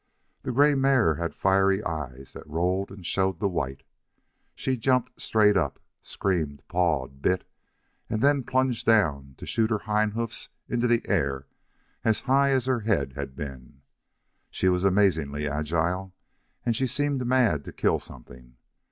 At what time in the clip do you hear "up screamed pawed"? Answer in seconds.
5.55-7.21